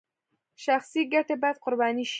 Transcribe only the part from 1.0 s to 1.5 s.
ګټې